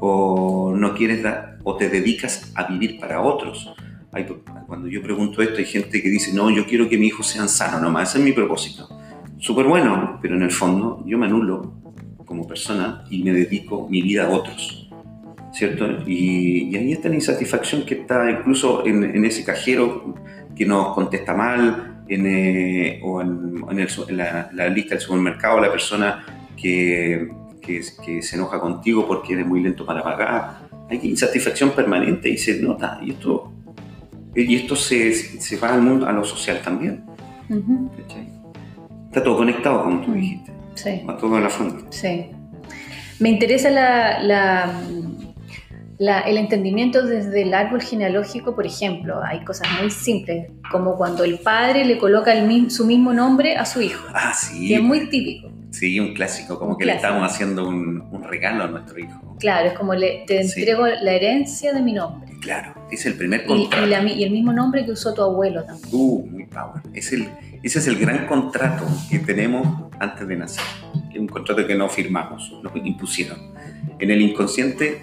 o 0.00 0.72
no 0.76 0.94
quieres 0.94 1.22
dar, 1.22 1.58
o 1.62 1.76
te 1.76 1.88
dedicas 1.88 2.52
a 2.54 2.64
vivir 2.66 2.98
para 2.98 3.20
otros. 3.22 3.72
Hay- 4.12 4.26
cuando 4.66 4.88
yo 4.88 5.02
pregunto 5.02 5.42
esto, 5.42 5.58
hay 5.58 5.66
gente 5.66 6.02
que 6.02 6.08
dice, 6.08 6.32
no, 6.32 6.50
yo 6.50 6.66
quiero 6.66 6.88
que 6.88 6.96
mis 6.98 7.08
hijos 7.08 7.26
sean 7.26 7.48
sanos 7.48 7.80
nomás, 7.82 8.10
ese 8.10 8.18
es 8.18 8.24
mi 8.24 8.32
propósito. 8.32 8.88
Súper 9.38 9.66
bueno, 9.66 10.18
pero 10.22 10.36
en 10.36 10.42
el 10.42 10.50
fondo 10.50 11.02
yo 11.06 11.18
me 11.18 11.26
anulo 11.26 11.74
como 12.24 12.46
persona 12.46 13.04
y 13.10 13.22
me 13.22 13.32
dedico 13.32 13.86
mi 13.88 14.00
vida 14.02 14.26
a 14.26 14.30
otros, 14.30 14.83
¿cierto? 15.54 15.86
Y, 16.06 16.68
y 16.70 16.76
ahí 16.76 16.92
está 16.92 17.08
la 17.08 17.14
insatisfacción 17.14 17.86
que 17.86 17.94
está 17.94 18.28
incluso 18.30 18.84
en, 18.86 19.04
en 19.04 19.24
ese 19.24 19.42
cajero 19.44 20.14
que 20.56 20.66
nos 20.66 20.94
contesta 20.94 21.32
mal, 21.34 22.02
en, 22.08 22.26
eh, 22.26 23.00
o 23.02 23.22
en, 23.22 23.64
en 23.70 23.78
el 23.78 23.88
en 24.08 24.16
la, 24.16 24.50
la 24.52 24.68
lista 24.68 24.90
del 24.94 25.00
supermercado, 25.00 25.58
la 25.60 25.70
persona 25.70 26.24
que, 26.60 27.28
que, 27.62 27.80
que 28.04 28.20
se 28.22 28.36
enoja 28.36 28.60
contigo 28.60 29.06
porque 29.06 29.32
eres 29.34 29.46
muy 29.46 29.62
lento 29.62 29.86
para 29.86 30.02
pagar. 30.02 30.64
Hay 30.90 31.00
insatisfacción 31.02 31.70
permanente 31.70 32.28
y 32.28 32.36
se 32.36 32.60
nota. 32.60 32.98
Y 33.02 33.12
esto, 33.12 33.52
y 34.34 34.54
esto 34.56 34.76
se, 34.76 35.12
se 35.14 35.56
va 35.56 35.72
al 35.72 35.80
mundo, 35.82 36.06
a 36.06 36.12
lo 36.12 36.24
social 36.24 36.60
también. 36.62 37.04
Está 39.08 39.22
todo 39.22 39.36
conectado, 39.38 39.84
como 39.84 40.00
tú 40.00 40.10
Mm. 40.10 40.14
dijiste. 40.14 40.52
Sí. 40.74 41.02
Va 41.08 41.16
todo 41.16 41.36
en 41.38 41.44
la 41.44 41.48
fondo. 41.50 41.86
Sí. 41.90 42.26
Me 43.20 43.28
interesa 43.30 43.70
la, 43.70 44.20
la- 44.22 44.80
la- 45.98 46.20
el 46.20 46.38
entendimiento 46.38 47.06
desde 47.06 47.42
el 47.42 47.54
árbol 47.54 47.82
genealógico, 47.82 48.54
por 48.54 48.66
ejemplo. 48.66 49.20
Hay 49.24 49.44
cosas 49.44 49.68
muy 49.80 49.90
simples, 49.90 50.48
como 50.70 50.96
cuando 50.96 51.24
el 51.24 51.38
padre 51.38 51.84
le 51.84 51.98
coloca 51.98 52.32
el 52.32 52.46
mi- 52.46 52.70
su 52.70 52.86
mismo 52.86 53.12
nombre 53.12 53.56
a 53.56 53.64
su 53.64 53.80
hijo, 53.80 54.04
Ah, 54.14 54.32
que 54.38 54.46
sí. 54.56 54.74
es 54.74 54.82
muy 54.82 55.08
típico. 55.08 55.50
Sí, 55.70 55.98
un 55.98 56.14
clásico, 56.14 56.58
como 56.58 56.72
Un 56.72 56.78
que 56.78 56.84
le 56.84 56.92
clásico. 56.92 57.08
estamos 57.14 57.32
haciendo 57.32 57.68
un, 57.68 58.00
un 58.12 58.22
regalo 58.24 58.64
a 58.64 58.68
nuestro 58.68 58.98
hijo. 58.98 59.36
Claro, 59.40 59.68
es 59.70 59.74
como 59.78 59.94
le, 59.94 60.24
te 60.26 60.44
Sí. 60.44 60.60
entrego 60.60 60.86
la 60.86 61.12
herencia 61.12 61.72
de 61.72 61.82
mi 61.82 61.92
nombre. 61.92 62.30
Claro, 62.40 62.74
es 62.92 63.06
el 63.06 63.14
primer 63.14 63.42
Y, 63.42 63.46
contrato. 63.46 63.86
y 63.86 63.90
la 63.90 64.00
mi- 64.02 64.12
y 64.12 64.22
el 64.24 64.30
mismo 64.30 64.52
nombre 64.52 64.84
que 64.84 64.92
usó 64.92 65.12
tu 65.14 65.22
abuelo 65.22 65.64
también. 65.64 65.88
Uh, 65.92 66.26
muy 66.26 66.46
power. 66.46 66.80
Es 66.92 67.12
el, 67.12 67.28
ese 67.62 67.78
es 67.80 67.86
el 67.88 67.96
gran 67.98 68.26
contrato 68.26 68.84
que 69.10 69.18
tenemos 69.18 69.66
antes 69.98 70.28
de 70.28 70.36
nacer. 70.36 70.62
Es 71.12 71.18
un 71.18 71.26
contrato 71.26 71.66
que 71.66 71.74
no 71.74 71.88
firmamos, 71.88 72.52
lo 72.62 72.70
impusieron. 72.76 73.38
En 73.98 74.10
el 74.10 74.20
inconsciente 74.20 75.02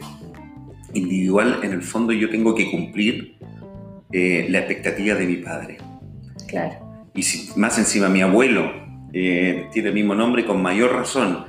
individual, 0.93 1.59
en 1.63 1.71
el 1.71 1.81
fondo, 1.81 2.13
yo 2.13 2.29
tengo 2.29 2.55
que 2.55 2.69
cumplir 2.69 3.37
eh, 4.11 4.47
la 4.49 4.59
expectativa 4.59 5.15
de 5.15 5.25
mi 5.25 5.37
padre. 5.37 5.77
Claro. 6.47 6.75
Y 7.13 7.23
si 7.23 7.57
más 7.59 7.77
encima 7.77 8.09
mi 8.09 8.21
abuelo 8.21 8.71
eh, 9.13 9.67
tiene 9.71 9.89
el 9.89 9.95
mismo 9.95 10.15
nombre, 10.15 10.45
con 10.45 10.61
mayor 10.61 10.93
razón. 10.93 11.45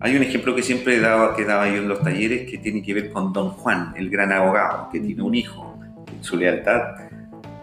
Hay 0.00 0.16
un 0.16 0.22
ejemplo 0.22 0.54
que 0.54 0.62
siempre 0.62 0.98
daba, 0.98 1.36
que 1.36 1.44
daba 1.44 1.68
yo 1.68 1.76
en 1.76 1.88
los 1.88 2.02
talleres 2.02 2.50
que 2.50 2.58
tiene 2.58 2.82
que 2.82 2.92
ver 2.94 3.10
con 3.12 3.32
don 3.32 3.50
Juan, 3.50 3.94
el 3.96 4.10
gran 4.10 4.32
abogado, 4.32 4.88
que 4.90 5.00
tiene 5.00 5.22
un 5.22 5.34
hijo. 5.34 5.78
en 6.14 6.24
su 6.24 6.36
lealtad, 6.36 6.80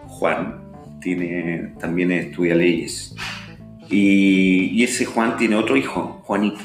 Juan 0.06 0.60
tiene, 1.00 1.74
también 1.78 2.12
estudia 2.12 2.54
leyes. 2.54 3.14
Y, 3.88 4.70
y 4.72 4.84
ese 4.84 5.04
Juan 5.04 5.36
tiene 5.36 5.56
otro 5.56 5.76
hijo, 5.76 6.22
Juanito. 6.24 6.60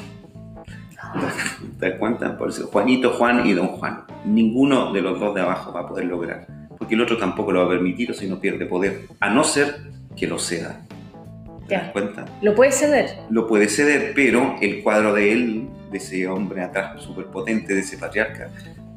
¿Te 1.80 1.90
das 1.90 1.98
cuenta? 1.98 2.36
Por 2.36 2.48
eso, 2.50 2.66
Juanito, 2.68 3.10
Juan 3.12 3.46
y 3.46 3.52
don 3.52 3.68
Juan. 3.68 4.02
Ninguno 4.24 4.92
de 4.92 5.00
los 5.02 5.18
dos 5.20 5.34
de 5.34 5.40
abajo 5.42 5.72
va 5.72 5.80
a 5.80 5.86
poder 5.88 6.06
lograr. 6.06 6.46
Porque 6.78 6.94
el 6.94 7.00
otro 7.00 7.16
tampoco 7.16 7.52
lo 7.52 7.60
va 7.60 7.66
a 7.66 7.70
permitir 7.70 8.10
o 8.10 8.14
si 8.14 8.28
no 8.28 8.38
pierde 8.38 8.66
poder. 8.66 9.02
A 9.20 9.30
no 9.30 9.44
ser 9.44 9.76
que 10.16 10.26
lo 10.26 10.38
ceda. 10.38 10.80
¿Te 11.68 11.74
das 11.74 11.86
Ya. 11.86 11.92
cuenta? 11.92 12.24
Lo 12.42 12.54
puedes 12.54 12.76
ceder. 12.78 13.10
Lo 13.30 13.46
puede 13.46 13.68
ceder, 13.68 14.12
pero 14.14 14.56
el 14.60 14.82
cuadro 14.82 15.12
de 15.14 15.32
él, 15.32 15.68
de 15.90 15.98
ese 15.98 16.26
hombre 16.28 16.62
atrás 16.62 17.00
superpotente, 17.02 17.74
de 17.74 17.80
ese 17.80 17.96
patriarca, 17.98 18.50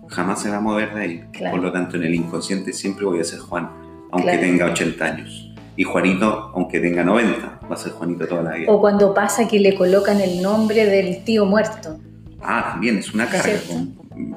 jamás 0.07 0.41
se 0.41 0.49
va 0.49 0.57
a 0.57 0.61
mover 0.61 0.93
de 0.93 1.01
ahí. 1.01 1.23
Claro. 1.31 1.55
Por 1.55 1.63
lo 1.65 1.71
tanto, 1.71 1.97
en 1.97 2.03
el 2.03 2.15
inconsciente 2.15 2.73
siempre 2.73 3.05
voy 3.05 3.19
a 3.19 3.23
ser 3.23 3.39
Juan, 3.39 3.69
aunque 4.11 4.31
Claro. 4.31 4.41
tenga 4.41 4.65
80 4.65 5.05
años. 5.05 5.48
Y 5.79 5.85
Juanito, 5.85 6.51
aunque 6.55 6.81
tenga 6.81 7.05
90, 7.05 7.61
va 7.71 7.73
a 7.73 7.77
ser 7.77 7.93
Juanito 7.93 8.27
toda 8.27 8.43
la 8.43 8.55
vida. 8.57 8.69
O 8.69 8.81
cuando 8.81 9.13
pasa 9.13 9.47
que 9.47 9.61
le 9.61 9.75
colocan 9.75 10.19
el 10.19 10.41
nombre 10.41 10.85
del 10.85 11.23
tío 11.23 11.45
muerto. 11.45 11.97
Ah, 12.41 12.71
también 12.71 12.97
es 12.97 13.13
una 13.13 13.25
carga. 13.27 13.43
¿Cierto? 13.43 13.75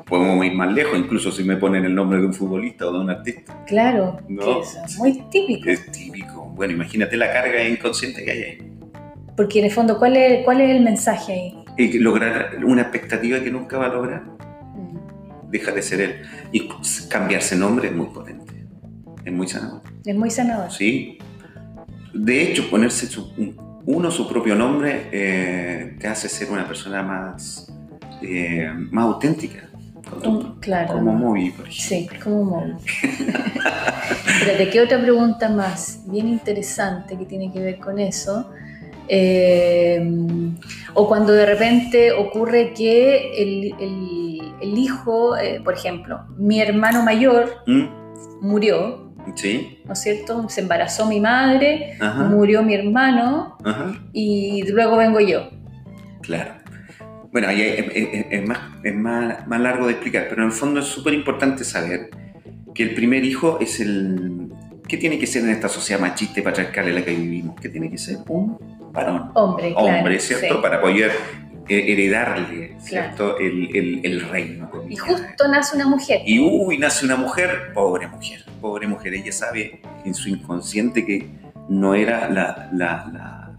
Podemos 0.06 0.46
ir 0.46 0.52
más 0.54 0.72
lejos, 0.72 0.96
incluso 0.96 1.32
si 1.32 1.42
me 1.42 1.56
ponen 1.56 1.84
el 1.84 1.96
nombre 1.96 2.20
de 2.20 2.26
un 2.26 2.32
futbolista 2.32 2.86
o 2.86 2.92
de 2.92 3.00
un 3.00 3.10
artista. 3.10 3.64
Claro, 3.66 4.18
No. 4.28 4.60
es 4.62 4.96
muy 4.98 5.20
típico. 5.32 5.68
Es 5.68 5.90
típico. 5.90 6.44
Bueno, 6.54 6.74
imagínate 6.74 7.16
la 7.16 7.32
carga 7.32 7.68
inconsciente 7.68 8.24
que 8.24 8.30
hay 8.30 8.42
ahí. 8.44 8.72
Porque 9.36 9.58
en 9.58 9.64
el 9.64 9.72
fondo, 9.72 9.98
¿cuál 9.98 10.16
es, 10.16 10.44
cuál 10.44 10.60
es 10.60 10.70
el 10.70 10.84
mensaje 10.84 11.32
ahí? 11.32 11.64
Y 11.76 11.98
lograr 11.98 12.50
una 12.64 12.82
expectativa 12.82 13.40
que 13.40 13.50
nunca 13.50 13.78
va 13.78 13.86
a 13.86 13.88
lograr. 13.88 14.22
Mm. 14.76 15.50
deja 15.50 15.72
de 15.72 15.82
ser 15.82 16.00
él. 16.02 16.22
Y 16.52 16.68
cambiarse 17.10 17.56
nombre 17.56 17.88
es 17.88 17.94
muy 17.96 18.06
potente. 18.06 18.64
Es 19.24 19.32
muy 19.32 19.48
sanador. 19.48 19.82
Es 20.04 20.14
muy 20.14 20.30
sanador. 20.30 20.70
¿Sí? 20.70 21.18
De 22.14 22.42
hecho, 22.42 22.68
ponerse 22.70 23.06
su- 23.06 23.32
un- 23.36 23.56
uno 23.84 24.10
su 24.10 24.28
propio 24.28 24.54
nombre 24.54 25.08
eh, 25.12 25.96
te 25.98 26.06
hace 26.08 26.28
ser 26.28 26.50
una 26.50 26.66
persona 26.66 27.02
más, 27.02 27.72
eh, 28.22 28.70
más 28.90 29.04
auténtica. 29.06 29.68
Como, 30.22 30.60
claro. 30.60 30.92
como. 30.94 31.12
Moby, 31.14 31.50
por 31.50 31.66
ejemplo. 31.68 32.14
Sí, 32.16 32.20
como 32.22 32.44
móvil. 32.44 32.74
Espérate, 34.26 34.70
¿qué 34.70 34.80
otra 34.80 35.00
pregunta 35.00 35.48
más? 35.48 36.02
Bien 36.06 36.28
interesante 36.28 37.16
que 37.16 37.24
tiene 37.24 37.52
que 37.52 37.60
ver 37.60 37.78
con 37.78 37.98
eso. 37.98 38.50
Eh, 39.08 40.00
o 40.94 41.08
cuando 41.08 41.32
de 41.32 41.44
repente 41.46 42.12
ocurre 42.12 42.72
que 42.72 43.42
el, 43.42 43.74
el- 43.80 44.38
el 44.60 44.78
hijo, 44.78 45.36
eh, 45.36 45.60
por 45.64 45.74
ejemplo, 45.74 46.20
mi 46.38 46.60
hermano 46.60 47.02
mayor 47.02 47.56
¿Mm? 47.66 47.86
murió, 48.40 49.11
¿Sí? 49.34 49.78
¿no 49.84 49.92
es 49.92 50.00
cierto? 50.00 50.48
Se 50.48 50.60
embarazó 50.60 51.06
mi 51.06 51.20
madre, 51.20 51.96
Ajá. 52.00 52.24
murió 52.24 52.62
mi 52.62 52.74
hermano 52.74 53.56
Ajá. 53.64 53.94
y 54.12 54.64
luego 54.70 54.96
vengo 54.96 55.20
yo. 55.20 55.50
Claro. 56.22 56.52
Bueno, 57.32 57.48
ahí 57.48 57.62
es, 57.62 57.78
es- 57.94 58.26
es 58.30 58.46
más, 58.48 58.58
es 58.84 58.94
más, 58.94 59.46
más 59.46 59.60
largo 59.60 59.86
de 59.86 59.92
explicar, 59.92 60.26
pero 60.28 60.42
en 60.42 60.48
el 60.48 60.52
fondo 60.54 60.80
es 60.80 60.86
súper 60.86 61.14
importante 61.14 61.64
saber 61.64 62.10
que 62.74 62.82
el 62.82 62.94
primer 62.94 63.24
hijo 63.24 63.58
es 63.60 63.80
el... 63.80 64.48
¿Qué 64.88 64.96
tiene 64.98 65.18
que 65.18 65.26
ser 65.26 65.44
en 65.44 65.50
esta 65.50 65.68
sociedad 65.68 66.00
machista 66.00 66.40
y 66.40 66.42
patriarcal 66.42 66.88
en 66.88 66.94
la 66.96 67.02
que 67.04 67.14
vivimos? 67.14 67.58
¿Qué 67.60 67.68
tiene 67.70 67.90
que 67.90 67.96
ser? 67.96 68.18
Un 68.28 68.58
varón. 68.92 69.30
Hombre, 69.34 69.72
claro. 69.72 69.86
Hombre, 69.98 70.18
¿cierto? 70.20 70.56
sí. 70.56 70.60
Para 70.60 70.80
poder 70.82 71.12
heredarle, 71.68 72.76
¿cierto? 72.80 73.38
El, 73.38 73.74
el- 73.74 74.00
el 74.04 74.20
reino. 74.28 74.70
Y 74.88 74.96
justo 74.96 75.48
nace 75.48 75.76
una 75.76 75.86
mujer. 75.86 76.20
Y 76.26 76.38
uy, 76.40 76.76
nace 76.78 77.06
una 77.06 77.16
mujer, 77.16 77.72
pobre 77.72 78.06
mujer, 78.08 78.44
pobre 78.62 78.86
mujer. 78.86 79.12
Ella 79.12 79.32
sabe 79.32 79.82
en 80.06 80.14
su 80.14 80.30
inconsciente 80.30 81.04
que 81.04 81.28
no 81.68 81.94
era 81.94 82.30
la, 82.30 82.70
la, 82.72 83.10
la, 83.12 83.50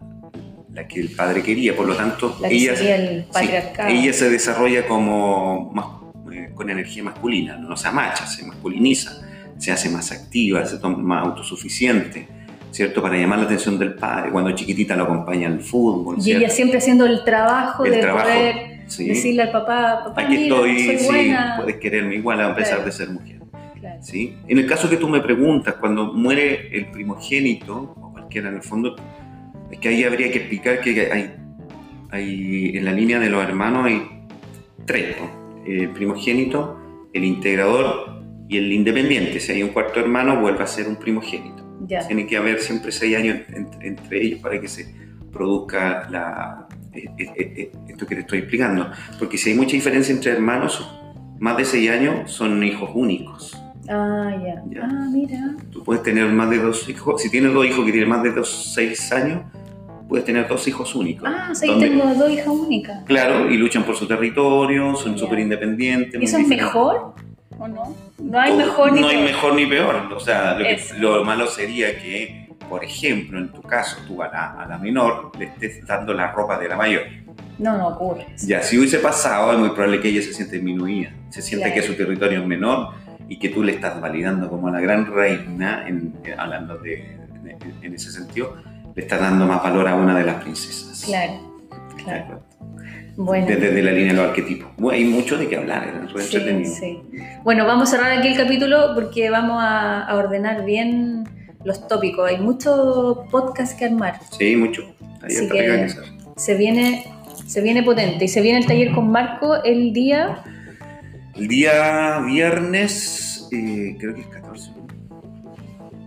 la 0.73 0.87
que 0.87 0.99
el 0.99 1.09
padre 1.09 1.43
quería, 1.43 1.75
por 1.75 1.85
lo 1.87 1.95
tanto, 1.95 2.35
La 2.41 2.49
que 2.49 2.55
ella, 2.55 2.75
sería 2.75 2.95
el 2.95 3.21
sí, 3.25 3.27
patriarcado. 3.31 3.89
ella 3.89 4.13
se 4.13 4.29
desarrolla 4.31 4.87
como 4.87 5.71
más- 5.73 5.85
eh, 6.33 6.49
con 6.55 6.69
energía 6.71 7.03
masculina, 7.03 7.57
no 7.57 7.77
se 7.77 7.87
amacha, 7.87 8.25
se 8.25 8.43
masculiniza, 8.45 9.11
se 9.59 9.71
hace 9.71 9.89
más 9.89 10.11
activa, 10.11 10.65
se 10.65 10.77
toma 10.79 10.97
más 10.97 11.27
autosuficiente, 11.27 12.27
¿cierto? 12.71 13.01
Para 13.03 13.17
llamar 13.17 13.37
la 13.39 13.45
atención 13.45 13.77
del 13.77 13.93
padre, 13.93 14.31
cuando 14.31 14.51
chiquitita 14.51 14.95
lo 14.95 15.03
acompaña 15.03 15.47
al 15.47 15.59
fútbol, 15.61 16.15
Y 16.19 16.31
ella 16.31 16.49
siempre 16.49 16.79
haciendo 16.79 17.05
el 17.05 17.23
trabajo 17.23 17.85
El 17.85 17.91
de 17.91 17.97
trabajo, 17.99 18.27
poder 18.27 18.73
Sí. 18.87 19.05
decirle 19.07 19.43
al 19.43 19.51
papá, 19.51 20.01
papá, 20.05 20.21
Aquí 20.23 20.37
mira, 20.37 20.55
estoy, 20.55 20.85
soy 20.85 20.97
sí, 20.97 21.05
buena. 21.05 21.53
puedes 21.57 21.77
quererme 21.77 22.15
igual 22.15 22.41
a 22.41 22.53
pesar 22.55 22.75
Claro. 22.77 22.85
de 22.85 22.91
ser 22.91 23.09
mujer. 23.11 23.32
¿Sí? 24.03 24.35
En 24.47 24.59
el 24.59 24.67
caso 24.67 24.89
que 24.89 24.97
tú 24.97 25.09
me 25.09 25.21
preguntas, 25.21 25.75
cuando 25.79 26.13
muere 26.13 26.75
el 26.75 26.91
primogénito, 26.91 27.95
o 27.99 28.11
cualquiera 28.11 28.49
en 28.49 28.55
el 28.55 28.61
fondo, 28.61 28.95
es 29.71 29.79
que 29.79 29.89
ahí 29.89 30.03
habría 30.03 30.31
que 30.31 30.39
explicar 30.39 30.81
que 30.81 31.11
hay, 31.11 31.35
hay 32.11 32.77
en 32.77 32.85
la 32.85 32.91
línea 32.91 33.19
de 33.19 33.29
los 33.29 33.43
hermanos 33.43 33.85
hay 33.85 34.03
tres, 34.85 35.15
¿no? 35.19 35.65
el 35.65 35.89
primogénito, 35.89 36.79
el 37.13 37.23
integrador 37.23 38.21
y 38.49 38.57
el 38.57 38.71
independiente. 38.71 39.39
Si 39.39 39.51
hay 39.51 39.63
un 39.63 39.69
cuarto 39.69 39.99
hermano, 39.99 40.39
vuelve 40.39 40.63
a 40.63 40.67
ser 40.67 40.87
un 40.87 40.97
primogénito. 40.97 41.63
Ya. 41.87 42.05
Tiene 42.05 42.27
que 42.27 42.37
haber 42.37 42.59
siempre 42.59 42.91
seis 42.91 43.15
años 43.15 43.39
entre, 43.49 43.87
entre 43.87 44.21
ellos 44.21 44.39
para 44.39 44.59
que 44.59 44.67
se 44.67 44.93
produzca 45.31 46.07
la, 46.09 46.67
eh, 46.93 47.05
eh, 47.17 47.71
esto 47.87 48.05
que 48.05 48.15
te 48.15 48.21
estoy 48.21 48.39
explicando. 48.39 48.91
Porque 49.17 49.37
si 49.37 49.51
hay 49.51 49.55
mucha 49.55 49.71
diferencia 49.71 50.13
entre 50.13 50.31
hermanos, 50.31 50.87
más 51.39 51.57
de 51.57 51.65
seis 51.65 51.89
años 51.89 52.31
son 52.31 52.63
hijos 52.63 52.91
únicos. 52.93 53.62
Ah, 53.89 54.31
ya. 54.43 54.61
Ya. 54.69 54.81
Ah, 54.89 55.07
mira. 55.11 55.55
Tú 55.71 55.83
puedes 55.83 56.03
tener 56.03 56.27
más 56.29 56.49
de 56.49 56.57
dos 56.59 56.87
hijos. 56.89 57.21
Si 57.21 57.29
tienes 57.29 57.53
dos 57.53 57.65
hijos 57.65 57.85
que 57.85 57.91
tienen 57.91 58.09
más 58.09 58.23
de 58.23 58.31
dos, 58.31 58.71
seis 58.73 59.11
años, 59.11 59.41
puedes 60.07 60.25
tener 60.25 60.47
dos 60.47 60.67
hijos 60.67 60.95
únicos. 60.95 61.29
Ah, 61.31 61.49
o 61.51 61.55
sea, 61.55 61.73
ahí 61.73 61.79
tengo 61.79 62.05
dos 62.13 62.31
hijas 62.31 62.47
únicas. 62.47 63.03
Claro, 63.05 63.49
y 63.49 63.57
luchan 63.57 63.83
por 63.83 63.95
su 63.95 64.07
territorio, 64.07 64.95
son 64.95 65.17
súper 65.17 65.39
independientes. 65.39 66.21
¿Y 66.21 66.23
eso 66.25 66.37
es 66.37 66.47
mejor 66.47 67.13
o 67.59 67.67
no? 67.67 67.95
No 68.19 68.39
hay 68.39 68.55
mejor 68.55 68.93
ni 68.93 69.01
No 69.01 69.07
hay 69.07 69.17
peor. 69.17 69.27
mejor 69.29 69.55
ni 69.55 69.65
peor. 69.65 69.95
O 70.15 70.19
sea, 70.19 70.57
lo, 70.57 70.63
que- 70.65 70.79
lo 70.99 71.23
malo 71.25 71.47
sería 71.47 71.97
que, 72.01 72.49
por 72.69 72.83
ejemplo, 72.83 73.37
en 73.37 73.49
tu 73.51 73.61
caso, 73.61 73.97
tú 74.07 74.21
a 74.23 74.27
la, 74.29 74.51
a 74.63 74.65
la 74.67 74.77
menor 74.77 75.31
le 75.37 75.45
estés 75.45 75.85
dando 75.85 76.13
la 76.13 76.31
ropa 76.31 76.57
de 76.57 76.69
la 76.69 76.77
mayor. 76.77 77.03
No, 77.59 77.77
no 77.77 77.89
ocurre. 77.89 78.25
eso. 78.33 78.47
Ya, 78.47 78.61
si 78.61 78.77
hubiese 78.79 78.97
pasado, 78.99 79.51
es 79.53 79.59
muy 79.59 79.69
probable 79.69 79.99
que 79.99 80.09
ella 80.09 80.21
se 80.21 80.33
siente 80.33 80.55
disminuida, 80.55 81.11
se 81.29 81.41
siente 81.41 81.67
Claro. 81.67 81.81
que 81.81 81.87
su 81.87 81.95
territorio 81.95 82.39
es 82.41 82.47
menor 82.47 82.89
y 83.29 83.37
que 83.39 83.49
tú 83.49 83.63
le 83.63 83.73
estás 83.73 83.99
validando 84.01 84.49
como 84.49 84.69
la 84.69 84.79
gran 84.79 85.05
reina, 85.13 85.87
en- 85.87 86.13
eh, 86.23 86.35
hablando 86.37 86.77
de, 86.77 87.17
de- 87.43 87.57
en 87.81 87.93
ese 87.93 88.11
sentido, 88.11 88.55
le 88.95 89.01
estás 89.01 89.19
dando 89.19 89.45
más 89.47 89.61
valor 89.63 89.87
a 89.87 89.95
una 89.95 90.17
de 90.17 90.23
las 90.25 90.41
princesas. 90.43 91.03
Claro, 91.05 91.33
¿Te 91.69 91.75
das 91.75 92.03
claro. 92.25 92.43
Bueno. 93.15 93.45
Desde, 93.45 93.67
desde 93.67 93.83
la 93.83 93.91
línea 93.91 94.13
de 94.13 94.17
los 94.17 94.27
arquetipos. 94.29 94.71
Bueno, 94.77 94.97
hay 94.97 95.05
mucho 95.05 95.37
de 95.37 95.47
qué 95.47 95.57
hablar, 95.57 95.87
es 96.05 96.13
re 96.13 96.21
Sí, 96.23 96.35
entretenido. 96.37 96.73
sí. 96.75 96.99
Bueno, 97.43 97.65
vamos 97.65 97.89
a 97.89 97.95
cerrar 97.97 98.11
aquí 98.17 98.27
el 98.29 98.35
capítulo 98.37 98.91
porque 98.95 99.29
vamos 99.29 99.57
a, 99.61 100.03
a 100.03 100.15
ordenar 100.15 100.65
bien 100.65 101.23
los 101.63 101.87
tópicos. 101.87 102.27
Hay 102.27 102.39
muchos 102.39 103.19
podcasts 103.29 103.75
que 103.75 103.85
armar. 103.85 104.19
Sí, 104.37 104.55
mucho. 104.55 104.81
Ahí 105.21 105.27
Así 105.35 105.47
que- 105.47 105.57
que. 105.59 105.87
Se 106.35 106.55
viene 106.57 107.05
Se 107.45 107.61
viene 107.61 107.83
potente 107.83 108.25
y 108.25 108.27
se 108.27 108.41
viene 108.41 108.59
el 108.59 108.65
taller 108.65 108.91
con 108.93 109.11
Marco 109.11 109.61
el 109.63 109.93
día... 109.93 110.39
El 111.35 111.47
día 111.47 112.19
viernes, 112.19 113.47
eh, 113.51 113.95
creo 113.99 114.13
que 114.13 114.21
es 114.21 114.27
14. 114.27 114.71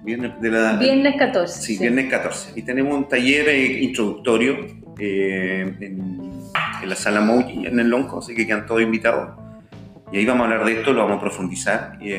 Viernes, 0.04 0.40
de 0.40 0.50
la, 0.50 0.76
viernes 0.76 1.16
14. 1.18 1.62
Sí, 1.62 1.78
viernes 1.78 2.09
14. 2.09 2.52
Y 2.54 2.62
tenemos 2.62 2.97
un 2.97 3.09
taller 3.09 3.49
eh, 3.49 3.83
introductorio 3.83 4.56
eh, 5.00 5.75
en, 5.80 5.92
en, 6.83 6.88
la 6.88 6.95
sala 6.95 7.21
Mouji, 7.21 7.66
en 7.66 7.80
el 7.80 7.88
Lonco, 7.88 8.21
así 8.21 8.35
que 8.37 8.47
quedan 8.47 8.66
todos 8.66 8.83
invitados. 8.83 9.37
Y 10.12 10.18
ahí 10.18 10.25
vamos 10.25 10.47
a 10.47 10.52
hablar 10.52 10.64
de 10.64 10.78
esto, 10.78 10.92
lo 10.92 11.02
vamos 11.02 11.16
a 11.16 11.21
profundizar. 11.21 11.99
Y, 12.00 12.12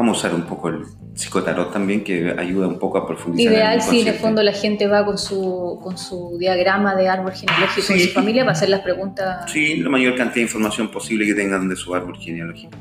vamos 0.00 0.16
a 0.16 0.28
usar 0.28 0.34
un 0.34 0.46
poco 0.46 0.68
el 0.70 0.84
psicotarot 1.14 1.72
también, 1.72 2.02
que 2.02 2.34
ayuda 2.38 2.66
un 2.66 2.78
poco 2.78 2.96
a 2.98 3.06
profundizar. 3.06 3.52
Ideal 3.52 3.82
si 3.82 4.00
en 4.00 4.08
el 4.08 4.14
fondo 4.14 4.42
la 4.42 4.52
gente 4.52 4.86
va 4.86 5.04
con 5.04 5.18
su, 5.18 5.78
con 5.82 5.98
su 5.98 6.38
diagrama 6.38 6.94
de 6.94 7.08
árbol 7.08 7.32
genealógico 7.32 7.86
sí. 7.86 8.00
su 8.00 8.12
familia 8.12 8.42
para 8.42 8.52
hacer 8.52 8.70
las 8.70 8.80
preguntas. 8.80 9.50
Sí, 9.50 9.76
la 9.76 9.90
mayor 9.90 10.16
cantidad 10.16 10.36
de 10.36 10.42
información 10.42 10.90
posible 10.90 11.26
que 11.26 11.34
tengan 11.34 11.68
de 11.68 11.76
su 11.76 11.94
árbol 11.94 12.16
genealógico. 12.16 12.72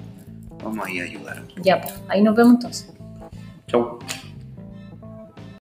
Vamos 0.64 0.88
ahí 0.88 1.00
a 1.00 1.04
ayudar. 1.04 1.44
Ya, 1.62 1.82
pues, 1.82 1.94
ahí 2.08 2.22
nos 2.22 2.36
vemos 2.36 2.54
entonces. 2.56 2.94
Chau. 3.68 4.00